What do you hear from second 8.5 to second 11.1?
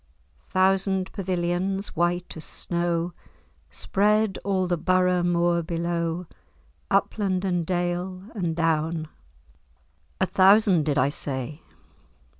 down:— A thousand, did I